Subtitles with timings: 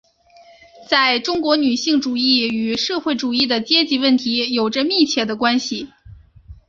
[0.89, 5.89] 在中国女性主义与社会主义和阶级问题有着密切的关系。